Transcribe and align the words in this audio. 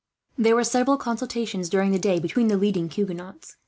There 0.35 0.55
were 0.55 0.63
several 0.63 0.97
consultations, 0.97 1.69
during 1.69 1.91
the 1.91 1.99
day, 1.99 2.17
between 2.17 2.47
the 2.47 2.57
leading 2.57 2.89
Huguenots. 2.89 3.57